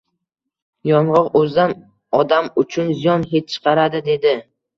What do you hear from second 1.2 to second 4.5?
o‘zidan odam uchun ziyon hid chiqaradi,— dedi.